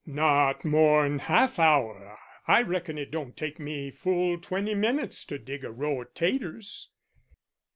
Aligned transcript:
"Not 0.07 0.65
more'n 0.65 1.19
half 1.19 1.59
hour. 1.59 2.17
I 2.47 2.63
reckon 2.63 2.97
it 2.97 3.11
don't 3.11 3.37
take 3.37 3.59
me 3.59 3.91
full 3.91 4.39
twenty 4.39 4.73
minutes 4.73 5.23
to 5.25 5.37
dig 5.37 5.63
a 5.63 5.71
row 5.71 5.99
o' 6.01 6.05
taters." 6.05 6.89